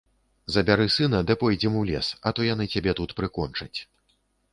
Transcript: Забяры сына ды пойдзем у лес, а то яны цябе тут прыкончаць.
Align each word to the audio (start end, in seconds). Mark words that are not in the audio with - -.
Забяры 0.53 0.85
сына 0.93 1.19
ды 1.31 1.35
пойдзем 1.43 1.75
у 1.81 1.83
лес, 1.89 2.09
а 2.29 2.33
то 2.39 2.47
яны 2.47 2.67
цябе 2.77 2.95
тут 3.01 3.15
прыкончаць. 3.21 3.73